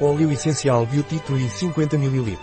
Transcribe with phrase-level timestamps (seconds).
[0.00, 2.36] Óleo essencial Beauty Tree 50 ml.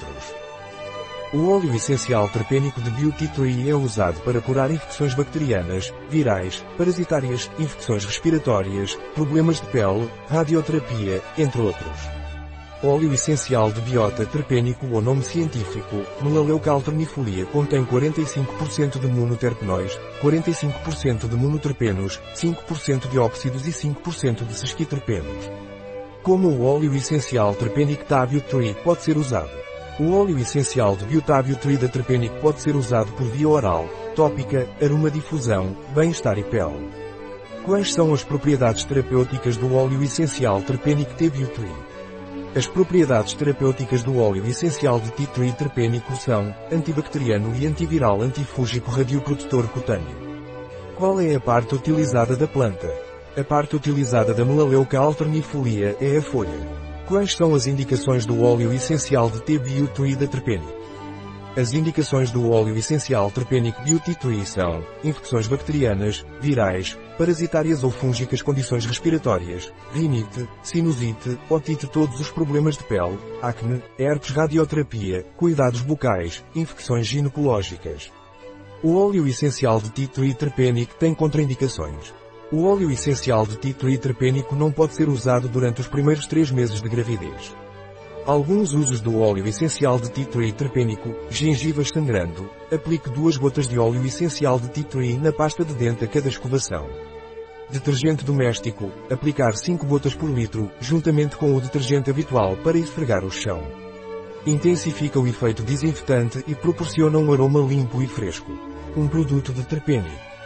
[1.34, 7.52] O óleo essencial terpênico de Beauty Tree é usado para curar infecções bacterianas, virais, parasitárias,
[7.60, 12.10] infecções respiratórias, problemas de pele, radioterapia, entre outros.
[12.82, 21.36] Óleo essencial de biota terpênico ou nome científico, Melaleucalternifolia contém 45% de monoterpenóis, 45% de
[21.36, 25.71] monoterpenos, 5% de óxidos e 5% de sesquiterpenos.
[26.24, 29.50] Como o óleo essencial terpênico da Tree pode ser usado?
[30.00, 34.68] O óleo essencial de Butavio Tree da terpênico pode ser usado por via oral, tópica,
[34.80, 36.92] aromadifusão, bem-estar e pele.
[37.66, 41.92] Quais são as propriedades terapêuticas do óleo essencial terpênico T-Tree?
[42.56, 48.92] As propriedades terapêuticas do óleo essencial de tea tree terpênico são antibacteriano e antiviral antifúngico
[48.92, 50.18] radioprotetor cutâneo.
[50.96, 53.11] Qual é a parte utilizada da planta?
[53.38, 56.68] A parte utilizada da melaleuca alternifolia é a folha.
[57.08, 60.82] Quais são as indicações do óleo essencial de T Beauty da terpênico?
[61.56, 68.42] As indicações do óleo essencial terpênico Beauty Tree são infecções bacterianas, virais, parasitárias ou fúngicas
[68.42, 76.44] condições respiratórias, rinite, sinusite, otite todos os problemas de pele, acne, herpes radioterapia, cuidados bucais,
[76.54, 78.12] infecções ginecológicas.
[78.84, 82.14] O óleo essencial de Tea Tree terpênico tem contraindicações.
[82.52, 86.82] O óleo essencial de Tree terpênico não pode ser usado durante os primeiros três meses
[86.82, 87.56] de gravidez.
[88.26, 94.06] Alguns usos do óleo essencial de tea terpênico, gengivas sangrando, aplique duas gotas de óleo
[94.06, 96.90] essencial de tea na pasta de dente a cada escovação.
[97.70, 103.32] Detergente doméstico, aplicar 5 gotas por litro, juntamente com o detergente habitual para esfregar o
[103.32, 103.64] chão.
[104.46, 108.52] Intensifica o efeito desinfetante e proporciona um aroma limpo e fresco.
[108.98, 110.31] Um produto de terpênico.